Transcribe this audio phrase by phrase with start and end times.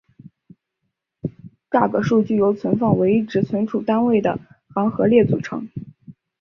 [1.69, 4.39] 栅格数据由存放唯一值存储单元的
[4.73, 5.69] 行和列组成。